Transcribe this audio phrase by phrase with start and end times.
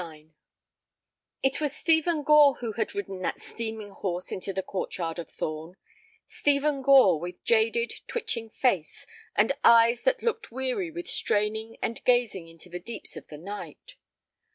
[0.01, 0.29] XXXIX
[1.43, 5.29] It was Stephen Gore who had ridden that steaming horse into the court yard of
[5.29, 12.47] Thorn—Stephen Gore, with jaded, twitching face, and eyes that looked weary with straining and gazing
[12.47, 13.93] into the deeps of the night.